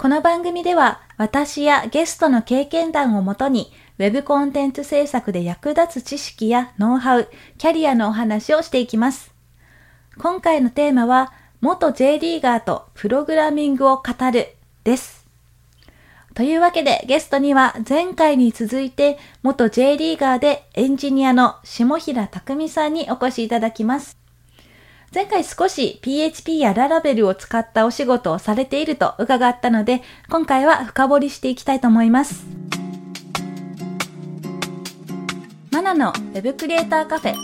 [0.00, 7.28] この番組では私やゲストの経験談をもとに Web コンテンツ制作で役立つ知識やノウハウ、
[7.58, 9.34] キャリアのお話をしていきます。
[10.16, 15.26] 今回のテーマは元 J リーガーとプログラミングを語るです。
[16.32, 24.19] というわけでゲストには前回に続いて元 J リーガーでエンジニアの下平匠さんにお越しいただきます。
[25.12, 32.44] 前回少し PHP やララベルを使ったお仕事をされていると伺ったので、今回は深掘りしていきたいと思います。
[35.72, 37.34] マナの Web クリエイターカフェ。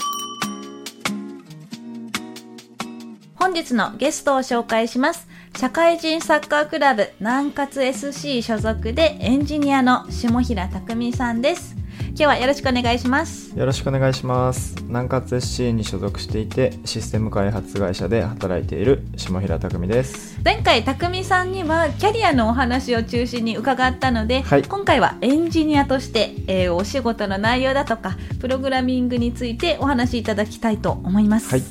[3.35, 5.27] 本日のゲストを紹介します。
[5.57, 11.75] 社会人サッカークラブ南葛 SC 所属でエンジニアの下平匠さんです。
[12.19, 13.55] 今日はよろしくお願いします。
[13.59, 14.75] よろしくお願いします。
[14.85, 20.41] 南葛 SC に所属していてシステム開発会社で働いている下平匠です。
[20.43, 31.63] 前回匠さんにはキャリアのお話を中心に伺ったので、はい、今回はエンジニアとして、えー、お仕事の内容だとかプログラミングについてお話しいただきたいと思います、はい。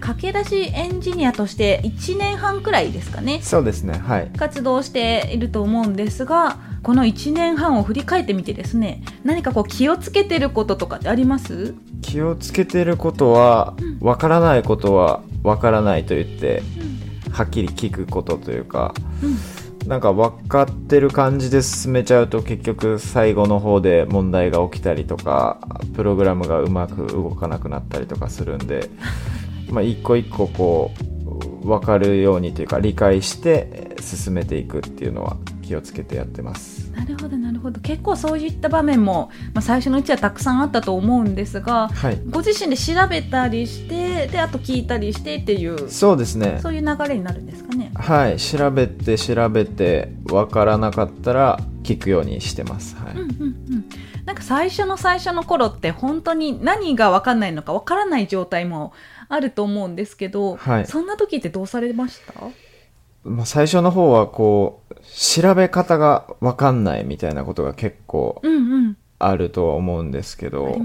[0.00, 3.38] 駆け出しエンジニアとして1年半くらいですかね。
[3.40, 3.96] そうですね。
[3.96, 4.30] はい。
[4.36, 11.74] 活動していると思うんですがこの1年半を振り返ってみてですね何かこう気をつけてることとかってあります？
[12.02, 16.62] 気をつけてることはわ、うん、からないことはわからないと言って、
[17.26, 25.60] うん、はっきり聞くことというか、うん、なんか分かってる感じで進めちゃうと結局最後の方で問題が起きたりとか
[25.94, 28.90] プログラムがうまく動かなくなったりとかするんで
[29.70, 30.90] まあ、一個一個こ
[31.62, 35.36] う分かるようにというか理解して進めていくっていうのは
[35.72, 36.90] 気をつけてやってます。
[36.90, 37.80] なるほどなるほど。
[37.80, 46.58] 結構そういった場面も、まあ、最初のうちはたくさんあったと思うんですが、はい、ご自身で調べたりしてであと聞いたりしてっていうそうですね。
[46.60, 47.90] そういう流れになるんですかね。
[47.94, 48.38] はい。
[48.38, 52.94] 調べて調べて分からなかったら聞くようにしてます。
[52.96, 53.84] はい、うんうんうん。
[54.26, 58.92] なんか最初の最初の頃って本当に何が分かんないのか分からない状態も
[59.28, 62.34] あると思うんですけど、はい、そんな時ってどうされました？
[63.24, 68.42] まあ、最初の方はこう調べ方が分かんないみたいなことが結構
[69.18, 70.76] あるとは思うんですけど、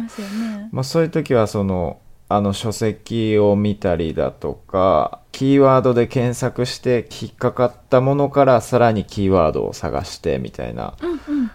[0.72, 2.00] まあ、そういう時はその
[2.30, 10.96] あの書籍を見たりだとかキーワードで検索して引っかかったものからさらにキーワードを探してみたいな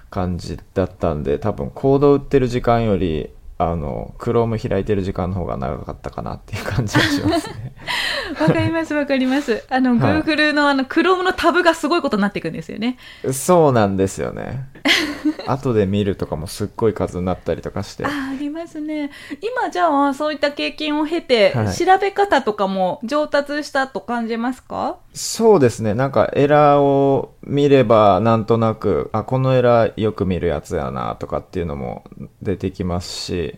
[0.08, 3.30] 感じだったんで、多分コード売ってる時間より
[3.70, 7.74] あの、クローム開いてる時間の方が長かったかなっていう感じがしますね。
[8.40, 9.64] わかりますわかります。
[9.68, 12.96] あの、はい、Google のあの、クロームのタブがすごいことになっていくんですよね。
[13.32, 14.68] そうなんですよね。
[15.46, 24.98] 後で見るとかもすっごい数になったりとかしてあありますね今じゃあそういった経験を経て、はい、調べ方とかも上達したと感じますか？
[25.14, 32.04] そうですねなんかエラーを見ればなんとなくあこのエラーよく見るやつやなとかっていうのも
[32.40, 33.51] 出てきますし、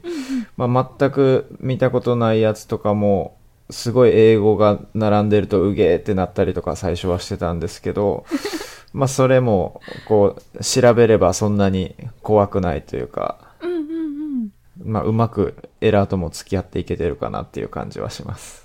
[0.57, 3.37] まあ、全く見たことないやつとかも
[3.71, 8.25] すごい英語が並んでるとうげーってなったりとか最初はしてたんですけど
[8.93, 14.51] まあそれもこう調べればそんなに怖くないというか、うんうんうん、
[14.85, 18.64] まあうまくエラーとも付き合っていけてるかなっていう感じはします。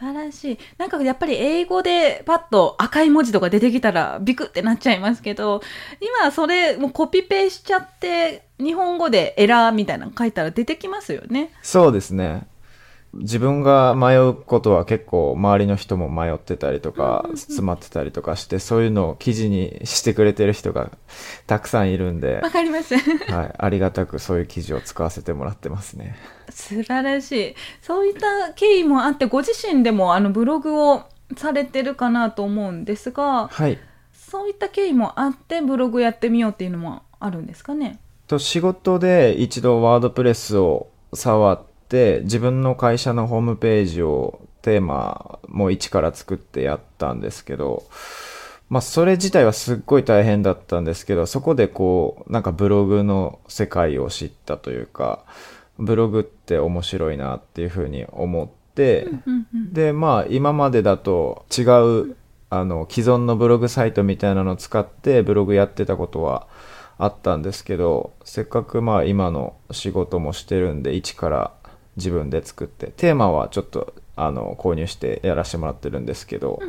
[0.00, 0.58] 晴らしい。
[0.78, 5.60] なんかやっぱり英語でパッと赤い文字とか出てきたらビクってなっちゃいますけど、
[6.00, 11.52] 今それもうコピペしちゃって日本語でエラーみたいなの書いたら出てきますよね。
[11.62, 12.46] そうですね。
[13.12, 20.92] 自分が迷うことは結構周りの人も迷ってたりとか、詰まってたりとかして、そういうのを記事にしてくれてる人が
[21.48, 22.40] たくさんいるんで。
[22.40, 22.96] わかります。
[22.96, 23.54] はい。
[23.58, 26.14] ありがたくそういう記事を使わせてもらってますね。
[26.50, 27.54] 素晴らしい。
[27.82, 31.02] そういった経緯もあって、ご自身でもあのブログを
[31.36, 33.78] されてるかなと思うんですが、はい。
[34.12, 37.98] そういった経緯もあって、ブログやってみようっていうのもあるんですかね？
[38.28, 41.60] と仕事で一度ワードプレスを触っ
[42.22, 47.84] 自分の会社のホームページをテーマも一から作ってやったんですけど、
[48.68, 55.24] まあそれ自体はすっごい大変だったんですけど、そこでこう、なんかブログの世界を知ったというか、
[55.78, 59.08] ブログって面白いなっていうふうに思って、
[59.72, 61.62] で、まあ今までだと違
[62.10, 62.16] う
[62.50, 66.48] あの既存のブログサイトみたいなのを使ってブログやってたことは
[66.98, 71.52] あったんですけどせっかくまあ今の仕事もしてるんで一から
[71.96, 76.60] 自分で作ってテーマはちょっとあの購入してやらせてもらってるんですけど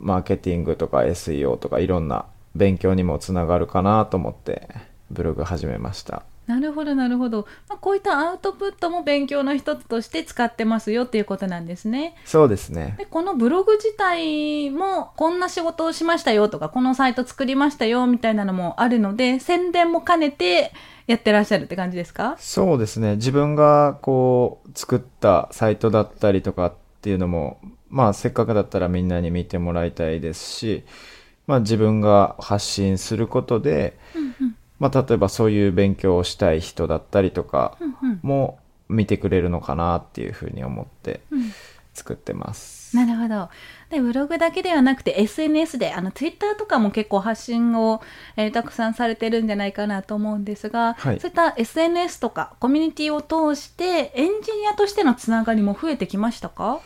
[0.00, 4.68] マーケティングとか SEO とかいろんな勉強にもつながるかなと思って
[5.10, 6.22] ブログ始めました。
[6.46, 12.16] なるほどなるほど、まあ、こういったアウトプットも勉強の一つとして使ってますよっていうことなんですね。
[12.24, 12.96] そうですね。
[12.98, 20.72] でこのブログ自体もこんな仕事をしましたよとかこのサイト作りましたよみたいなのもあるので宣伝も兼ねて
[21.06, 22.36] やってらっしゃるって感じですか？
[22.38, 23.16] そうですね。
[23.16, 27.60] 自分がこう作ったサイトだったりとかっていうのも
[27.90, 30.84] まあせっかくだったらみんなに見てもらいたいですし
[31.46, 34.56] まあ自分が発信することで、うんうん。
[34.78, 37.78] まあ、例えばそういう勉強をしたい人だったりとか
[38.22, 38.58] も
[38.88, 41.20] 見てくれるのかなっていうふうに思って
[41.94, 42.98] 作ってます。
[42.98, 43.48] うん、なるほど
[43.92, 48.02] でブログだけではなくて SNS であの Twitter とかも結構発信を、
[48.36, 56.80] えー、たくさんされてるんじゃないかなと思うんですが、はい、そういった SNS とかコミュニティを通してエンジニアとしてのつながりも増えてきましたか？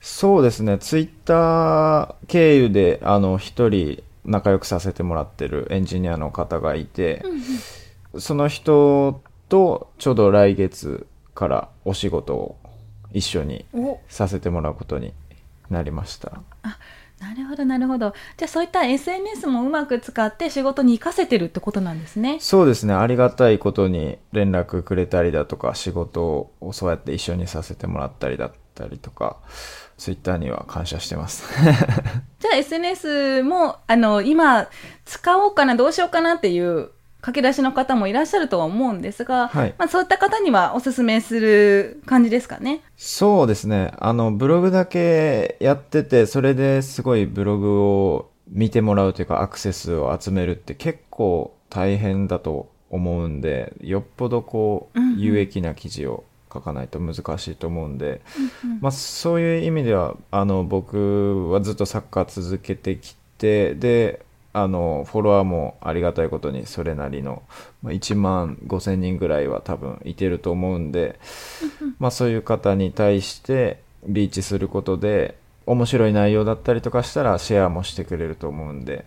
[0.00, 0.78] そうですね。
[0.78, 7.32] ツイッター経由であの一人仲良くさせてもらってるエンジニアの方がいて、うん
[8.14, 12.56] うん、その人とちょうど来月からお仕事を
[13.12, 13.64] 一緒に
[14.08, 15.12] させてもらうことに
[15.72, 16.40] なりました。
[16.62, 16.78] あ
[17.22, 18.14] なるほどなるほど。
[18.36, 22.38] じゃあそういった SNS もうまく使って仕事に生かせてるってことなんですね。
[22.40, 22.94] そうですね。
[22.94, 29.36] ありがたいことに連絡くれたりだとか仕事をそうやって一緒にさせてもらったりだったりとか
[29.98, 31.44] ツイッターには感謝してます。
[32.40, 34.66] じゃあ SNS もあの今
[35.04, 36.90] 使おうかなどうしようかなっていう
[37.22, 42.82] 駆け出しの方もいらっしゃるとは思うんですが、はい、まあ、そういった方にはおすすめする感じですかね。
[42.96, 43.92] そうですね。
[43.98, 58.20] あのブログだけやっててそれですごいブログを見てもらうというかアクセスを集めるって結構大変だと思うんでよっぽどこう有益な記事を書かないと難しいと思うんで、
[58.64, 64.24] うんうん、まあ、そういう意味ではあの僕はずっとサッカー続けてきてで
[64.54, 67.42] あのフォロワーもありがたいことにそれなりの、
[67.82, 71.18] まあ、1万5,000人ぐらいは多分いてると思うんで、
[71.98, 79.04] まあ、そういう方に対してリーチすることで面白い内容だったりとかしたらシェアもしてくれると思うんで。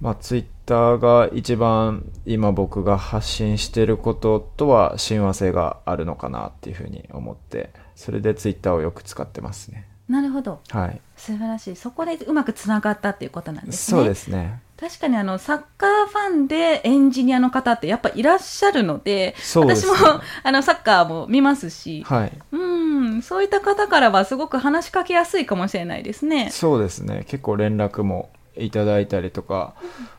[0.00, 11.76] まあ、ツイッターが一番今僕が発信してることとは親和性があるのかなっていうふうに思ってそれでツイッターをよく使ってますねなるほど、はい、素晴らしい。
[11.76, 14.00] そこでうまくつながったっていうことなんですね。
[14.00, 14.60] そうですね。
[14.76, 19.94] 確かにあのサッカーファンでエンジニアの方ってやっぱいらっしゃるので、ね、私も
[20.42, 26.50] あのサッカーも見ますし、はい、うんそういった方からはすごく話しかけやすいかもしれないですね。
[26.50, 27.24] そうですね。
[27.28, 29.74] 結構連絡もいただいたりとか、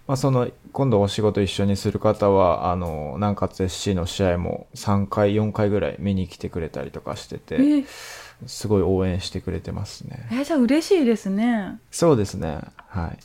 [0.07, 7.85] まあ、その今度お仕事一緒にする方はあの南葛 SC の試合も3回4回ぐらい見に来てくれたりとかしてて、えー、
[8.47, 10.27] すごい応援してくれてますね。
[10.31, 11.79] えー、じゃあ嬉しいですね。
[11.91, 12.59] そうですね。
[12.87, 13.17] はい、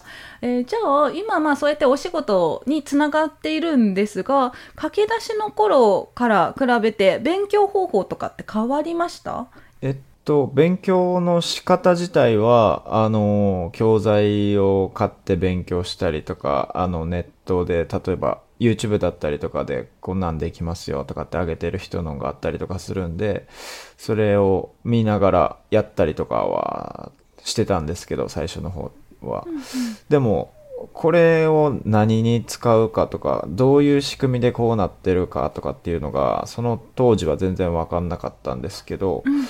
[0.42, 9.46] えー、じゃあ今まあそうやってお仕事につながっているんですが駆け出しの頃から比べて勉強方法とかって変わりました？
[9.80, 23.48] えっと、勉強の仕方自体は、あの、教材を買って勉強したりとか、あの、ネットで、例えば、YouTube だったりとかで、こんなんできますよとかってあげてる人のがあったりとかするんで、
[23.96, 27.10] それを見ながらやったりとかは
[27.42, 29.44] してたんですけど、最初の方は。
[29.48, 29.62] うんうん、
[30.08, 30.52] でも、
[30.92, 39.44] これを何に使うかとか、どういう仕組みでこうなってるかとかっていうのが、その当時は全然わかんなかったんですけど、うん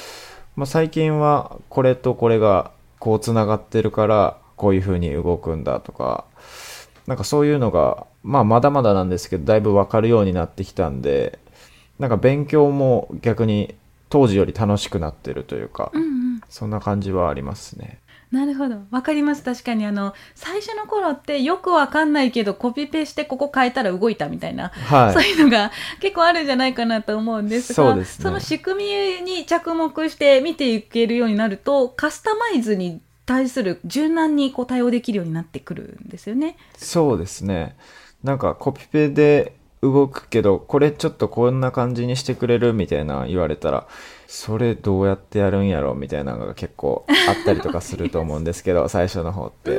[0.57, 6.25] まあ、最近はこれとこれがこうつながってるからこういう風に動くんだとか
[7.11, 11.41] なんかそういうのが、まあ、まだまだなんですけどだいぶ分かるようになってきたんで
[11.99, 13.75] なんか勉強も逆に
[14.11, 17.99] 当時より楽しくなってるというか、うんうん、そんな感じはありますね。
[18.31, 18.77] なるほど。
[18.93, 19.43] わかります。
[19.43, 33.01] 確かにあの、最初の頃ってよくわかんないけど、コピペしてここ変えたら動いたみたいな、はい、そういうのが結構あるんじゃないかなと思うんですが、そ、ね、その仕組みに着目して見ていけるようになると、カスタマイズに
[33.31, 36.57] 対する柔軟にこう対応できるようになってくるんですよね。
[36.77, 37.77] そうですね。
[38.25, 43.87] なんかコピペで動くけど、これちょっとこんな感じにしてくれるみたいな言われたら、
[44.27, 49.79] それどうやってやるんやろみたいなのが結構あったりとかすると思うんですけど、 最初の方って。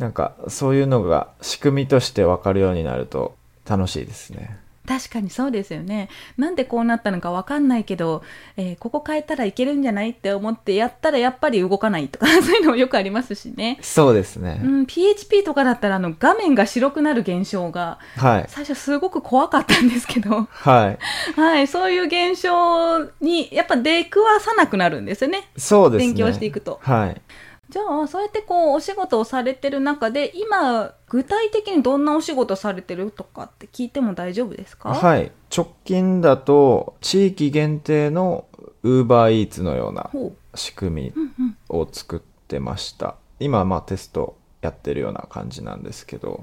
[0.00, 4.58] なんかそういうのが仕組みとして分かるようになると楽しいですね。
[4.86, 6.08] 確かにそうですよね。
[6.36, 8.22] なんでこうなったのかわかんないけど、
[8.56, 13.78] えー、ここ変えたらいけるんじゃないって思ってやったらやっぱり動かないとか、 そういうのもよくありますしね。
[13.82, 14.60] そうですね。
[14.62, 20.98] うん、PHP とかだったらあの画面が白くなる現象が、はい、最初すごく怖かったんですけど、はい。
[21.40, 25.48] はい、そういう現象にやっぱ出くわさなくなるんですよね。
[25.56, 26.06] そうですね。
[26.06, 26.78] 勉強していくと。
[26.82, 27.20] はい。
[27.68, 34.90] じゃあそうやってこうお仕事をされてる中で今具体的にどんなお仕事されてるとかって聞いても大丈夫ですか？
[34.90, 35.32] はい。
[35.54, 38.46] 直近だと地域限定の
[38.82, 40.10] ウーバーイーツのような
[40.54, 41.30] 仕組み
[41.68, 46.42] を作ってました、今まあテストやってるような感じなんですけど。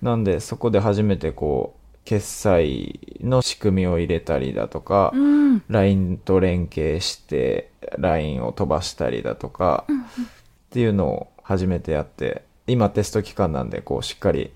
[0.00, 10.04] なんでそこで初めてこう決済の仕組みを入れたりだとか、うん、LINE と連携して LINE を飛ばしたりだとか、うん、っ
[10.70, 14.50] ていうのを初めてやって今テスト期間なんでこうしっかり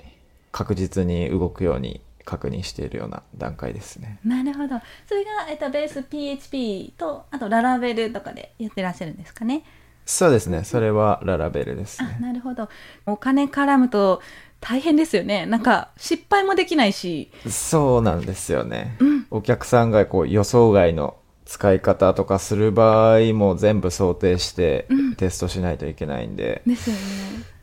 [0.53, 4.19] 確実に動くように確認しているような段階ですね。
[4.25, 4.81] なるほど。
[5.07, 9.63] それが、えっと、ベース PHP と、あとララベルとかでやってらっしゃるんですかね？
[10.05, 10.65] そうですね。
[10.65, 12.19] それはララベルですね。
[12.21, 12.69] なるほど。
[13.07, 14.23] お金絡むと
[14.61, 15.47] 大変ですよね。
[15.47, 17.31] なんか失敗もできないし。
[17.49, 18.97] そうなんですよね。
[19.01, 27.03] うん、お客さんがこう予想外の使い方とかする場合も全部想定してテストしないといけないんで、うん、ですよね。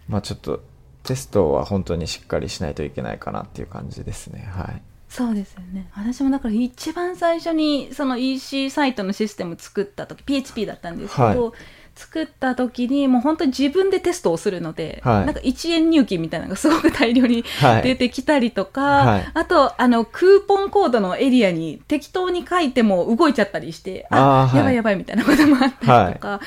[0.08, 0.64] まあちょっと
[1.04, 4.50] テストは本当にしっかりしないといけないかなっていう感じですね。
[4.52, 4.82] はい。
[5.10, 5.90] そうですよね。
[5.96, 11.52] 私もだから一番最初にその EC サイトのシステム作った時 PHP だったんですけど、はい
[11.96, 17.44] 作った時にもう本当に自分でテストをするので、はい、なんか1円入金みたいなのがすごく大量に
[17.84, 26.42] 出てきたりとか、はい、あとあのクーポンコードのエリアに適当に書いても動いちゃったりしてああやばいやばいみたいなこともあったりとか、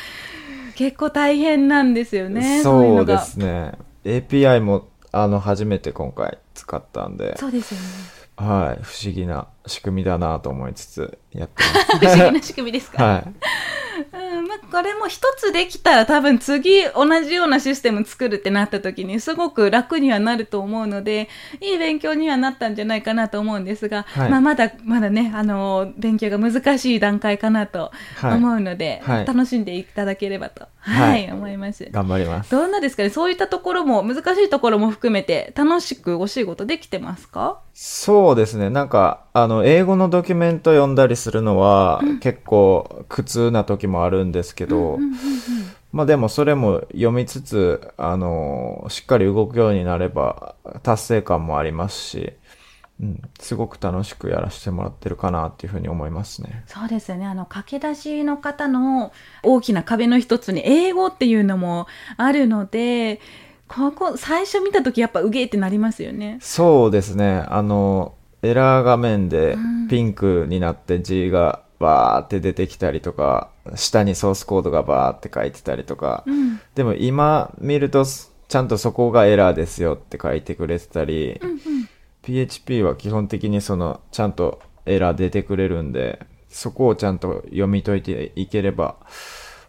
[0.74, 3.72] 結構大変なんですよねそうですね。
[4.04, 7.36] API もあの初めて今回使ったんで。
[7.38, 7.86] そうですよね。
[8.36, 8.82] はい。
[8.82, 11.98] 不思議な仕組みだなと思いつつやってます。
[11.98, 13.02] 不思議な仕組みですか？
[13.02, 13.32] はい
[14.70, 21.28] これも一つできたら多分次同じようなシステム作るってなった時にすごく楽にはなると思うので
[21.60, 31.88] いい勉強にはなったんじゃないかなと思うんですが、はい、まあ、まだまだねあの勉強が難しい段階かなと思うので、はい、楽しんでいただければと、はい、思います。
[31.90, 32.50] 頑張ります。
[32.50, 33.10] どんなですかね？
[33.10, 37.60] そういったところも難しいところも含めて楽しくお仕事できてますか？
[37.74, 38.70] そうですね。
[38.70, 44.98] なんかあの英語のドキュメント読んだりするのは、うん、結構苦痛な時もあるんですけど、
[45.92, 52.32] まあでもそれも読みつつ、あの、しっかり動くようになれば達成感もありますし、
[53.00, 56.64] うん、すごく楽しくやらせてもらってるかなっていうふうに思いますね。
[56.66, 57.26] そうですよね。
[57.26, 59.12] あの、駆け出しの方の
[59.42, 61.86] 大きな壁の一つに英語っていうのも
[62.16, 63.20] あるので、
[63.68, 66.38] ここ、最初見た時やっぱうげーってなりますよね。
[66.40, 67.44] そうですね。
[67.48, 69.56] あの、エラー画面で
[69.90, 81.58] ピンクになって字がバーって出てきたりとか、下にソースコードがバーって書いてたりとか、うん、でも今見るとちゃんとそこがエラーですよって書いてくれてたり、うんうん、
[82.26, 86.18] PHP は基本的にそのちゃんとエラー出てくれるんで、
[86.48, 88.96] そこをちゃんと読み解いていければ、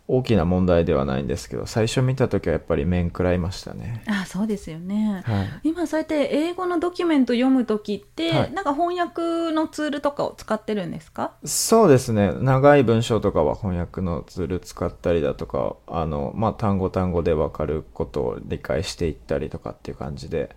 [0.09, 4.03] 大きな問題ではないんですけど最初見た時はやっぱり面食らいましたね。
[4.07, 11.33] あそうですよね、はい、今そうやって英語のドキュメント読む時って、はい、なんか翻訳のツールとかを使ってるんですか？
[11.43, 12.31] そうですね。
[12.39, 20.55] 長い文章とかは翻訳のツール使ったりだとかあの、まあ、単語単語で分かることを理解していったりとかっていう感じで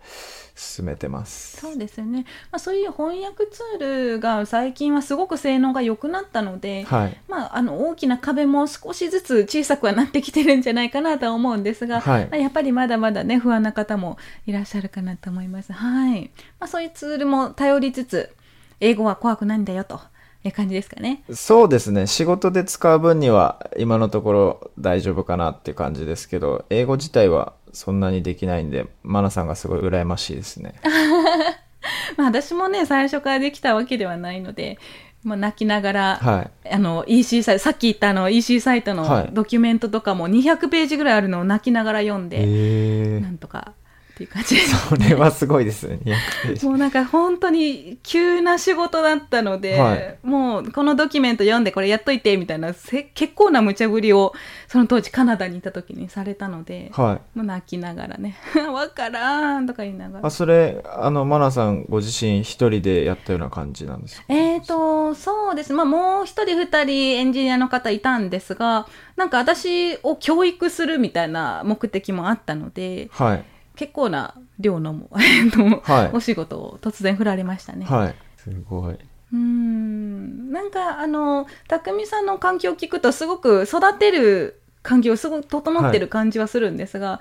[0.54, 1.57] 進めてます。
[1.57, 15.73] そうですよね、まあ、そういう翻訳ツールが最近はすごく性能が良くなったので、はい、まあ、あの大きな壁も少しずつ小さくはなってきてるんじゃないかなとは思うんですが、はい、まあ、やっぱりまだまだね不安な方もいらっしゃるかなと思います。
[15.73, 18.35] はいまあ、そういうツールも頼りつつ
[18.80, 20.00] 英語は怖くないんだよと
[20.44, 21.23] いう感じですかね。
[21.32, 22.06] そうですね。
[22.06, 30.75] 仕事で使う分には今のところ大丈夫かなって感じですけど、英語自体はそんなにできないんで、マナさんがすごい羨ましいですね。
[32.16, 34.78] まあ私もね、最初からできたわけではないので、
[35.23, 43.75] まあ、泣きながら、はい、あの EC サイトさっき言ったあの EC サイトのドキュメントとかも200ページぐらいあるのを泣きながら読んで、なんとか
[44.21, 46.00] っていう感じそれはすごいですね。
[46.62, 52.75] もうなんか本当に急な仕事だったので、はい、もうこのドキュメント読んでこれやっといてみたいな
[53.15, 54.35] 結構な無茶ぶりを
[54.69, 58.37] その当時カナダにいた時にされたので、はい、もう泣きながらね
[58.73, 60.27] 「わからん」とか言いながら。
[60.27, 64.25] あそれあのマナさんご自身一人でやったような感じなんですか？
[64.29, 65.73] えっ、ー、とそうです。
[65.73, 68.87] まあもう一人二人エンジニアの方いたんですが
[69.17, 73.45] なんか私を教育するみたいな目的もあったので、はい、
[73.80, 77.87] 結構な量の はい、お仕事を突然振られましたね。
[77.87, 78.99] はいすごい
[79.32, 87.20] うんなんかあの匠さんの環境を聞くとすごく育てる環境すごく整ってる感じはするんですが、は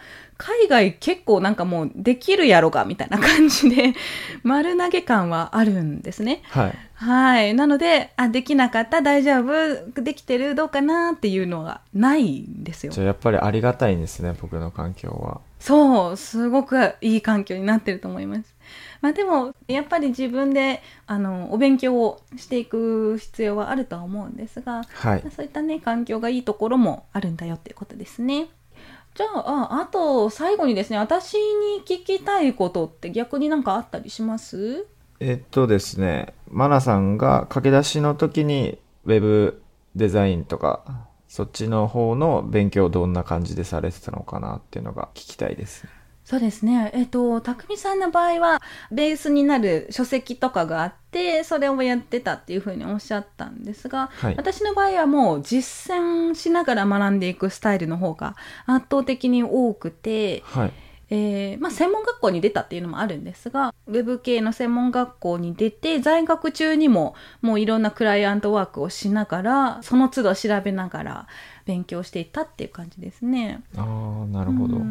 [0.57, 3.93] い、海外結構なんかもうできるやろがみたいな感じで
[4.43, 6.41] 丸投げ感はあるんですね。
[6.49, 6.77] はい。
[6.95, 7.53] はい。
[7.53, 12.91] なので、あ、できなかった、大丈夫、できてる、どうかなっていうのがないんですよ。
[12.91, 15.39] じゃあやっぱりありがたいんですね、僕の環境は。
[15.59, 18.55] そう、すごくいい環境になってると思います。
[19.01, 28.47] まあでもやっぱり自分であのお勉強をしていく必要はあるとは思うんですが、はい、そういったね環境がいいところもあるんだよっていうことですね。
[29.15, 34.85] じゃあああと最後にですね私に聞きたいことって逆になんかあったりします？
[35.19, 39.61] えっとですねマナさんが駆け出しの時にウェブ
[39.95, 45.87] デザインとかそっちの方の勉強どんな感じでされてたのかなっていうのが聞きたいです。
[46.25, 46.91] そうですね。
[46.93, 60.73] えっと、匠さんの場合は、ベースになる書籍とかがあって、それをやってたっていうふうにおっしゃったんですが、はい、私の場合はもう実践しながら学んでいくスタイルの方が圧倒的に多くて、はい
[61.11, 71.27] えーまあ、専門学校に出たっていうのもあるんですがウェブ系の専門学校に出て在学中にももういろんなクライアントワークをしながらその都度調べながら
[71.65, 73.61] 勉強していったっていう感じですね。
[73.75, 74.77] あなるほど。
[74.77, 74.83] で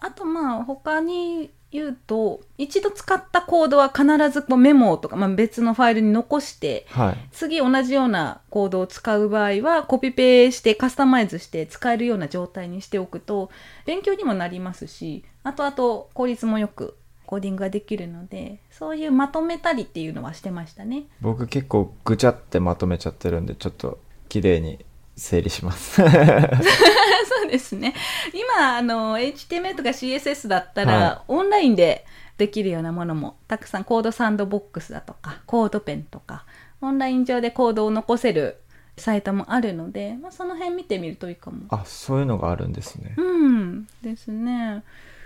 [0.00, 13.50] あとまあ他に言うと一度使ったコードは必ずこうメモとか、まあ、別のファイルに残して、はい、次同じようなコードを使う場合はコピペしてカスタマイズして使えるような状態にしておくと
[13.86, 16.96] 勉強にもなりますしあとあと効率もよく
[17.26, 21.04] コーディングができるのでそういうまとめたりっていうのはしてましたね。
[21.20, 24.84] 僕結構ぐちゃってまとめちゃってるんでちょっと綺麗に
[25.16, 25.96] 整理します。
[26.02, 27.94] そうですね。
[28.34, 32.04] 今あの HTML とか CSS だったら、はい、オンラインで
[32.38, 36.44] できるようなものもたくさんコードサンドボックスだとかコードペンとか
[36.80, 38.58] オンライン上でコードを残せる
[38.98, 41.60] サイトもあるので、まあ、その辺見てみるといいかも。
[41.70, 43.14] あそういうのがあるんですね。
[43.16, 43.86] うん。
[44.02, 44.82] ですね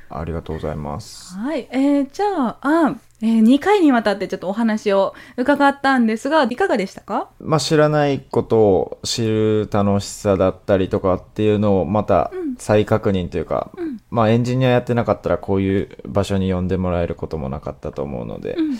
[0.08, 1.34] ありがとうございます。
[1.34, 7.28] はい、えー、じゃああ、えー、2回にわたってちょっとお話を伺ったんですがいかがでしたか？
[7.40, 18.78] まあ知らないことを知る楽しさだったりとかっていうのをまた再確認というか、うん、まあエンジニアやってなかったらこういう場所に呼んでもらえることもなかったと思うので、うん。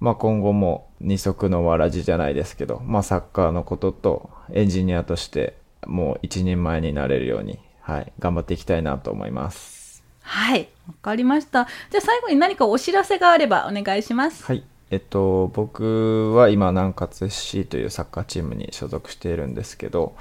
[0.00, 9.81] まあ、今後も二足のわらじじゃないですけど、まあ、サッカーのこととエンジニアとしてもう一人前になれるように、はい、頑張っていきたいなと思います。
[10.22, 11.66] はい、わかりました。
[11.90, 14.44] じゃあ最後に何かお知らせがあればお願いします。
[14.44, 14.64] はい。
[14.90, 20.14] えっと、僕は今、南葛 FC というサッカーチームに所属しているんですけど、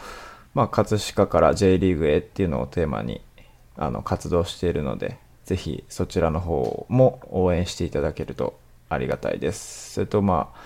[0.54, 3.22] まあ、葛飾から J リーグへっていうのをテーマに
[3.76, 9.94] あの活動しているので、ぜひそちらの方も応援していただけるとありがたいです。
[9.94, 10.60] それとまあ、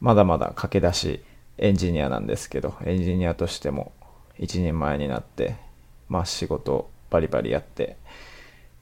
[0.00, 1.22] まだまだ駆け出し
[1.58, 3.92] エンジニアなんですけど、エンジニアとしても
[4.38, 5.56] 一人前になって、
[6.08, 7.96] まあ仕事バリバリやって、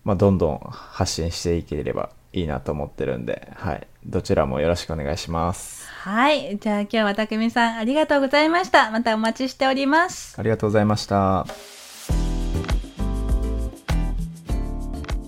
[0.08, 3.86] まあどんどん発信していければいいなと思ってるんで、はい。
[4.06, 5.86] どちらもよろしくお願いします。
[5.86, 6.56] はい。
[6.58, 8.90] じゃあ今日はたくみさんありがとうございました。
[8.90, 10.34] またお待ちしております。
[10.38, 11.46] ありがとうございました。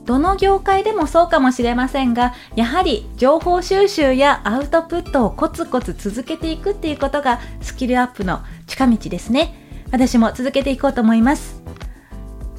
[0.07, 9.85] どの業界でもそうかもしれませんが、やはり情報収集やアウトプットをコツコツ続けていくっていうことがスキルアップの近道ですね。
[9.93, 11.61] 私も続けていこうと思います。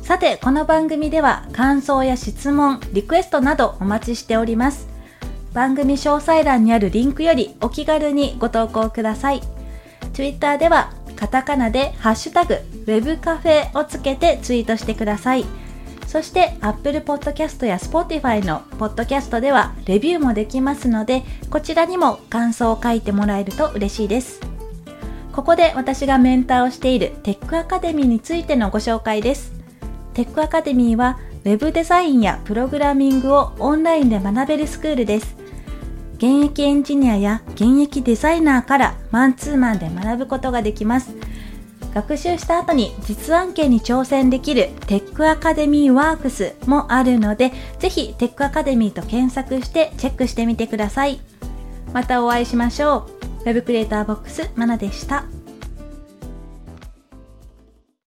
[0.02, 4.88] さて、この番組では感想や質問、リクエストなどお待ちしております。
[5.54, 9.42] 番組詳細欄にあるリンクよりお気軽にご投稿ください。
[10.14, 15.46] Twitter ではカタカナでハッシュタグ web カフェをつけてツイートしてください。
[16.08, 24.42] そして Apple Podcast や Spotify の Podcast ではレビューもできますので、こちらにも感想を書いてもらえると嬉しいです。
[25.32, 29.51] ここで私がメンターをしているテックアカデミーについてのご紹介です。
[30.14, 35.36] テックアカデミーは Web デザインやプログラミングをオンラインで学べるスクールです。
[36.18, 41.16] 現役エンジニアや現役デザイナーからマンツーマンで学ぶことができます。
[41.94, 51.20] 学習した後に実案件に挑戦できるテックアカデミーワークスもあるので、ぜひテックアカデミーと検索してチェックしてみてください。
[51.92, 53.08] またお会いしましょ
[53.44, 53.46] う。
[53.46, 55.26] Web クリエイターボックスマナでした。